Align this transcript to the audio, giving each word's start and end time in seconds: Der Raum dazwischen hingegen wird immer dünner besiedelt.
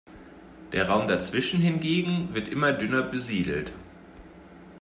Der 0.73 0.89
Raum 0.89 1.07
dazwischen 1.07 1.59
hingegen 1.61 2.33
wird 2.33 2.47
immer 2.49 2.73
dünner 2.73 3.03
besiedelt. 3.03 3.71